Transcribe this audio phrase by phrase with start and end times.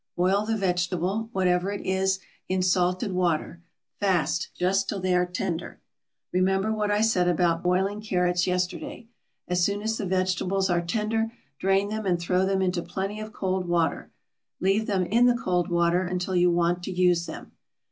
[0.17, 2.17] Boil the vegetable (whatever it is)
[2.49, 3.61] in salted water,
[3.99, 5.79] fast, just till they are tender.
[6.31, 9.09] Remember what I said about boiling carrots yesterday.
[9.47, 13.31] As soon as the vegetables are tender, drain them and throw them into plenty of
[13.31, 14.09] cold water.
[14.59, 17.51] Leave them in the cold water until you want to use them.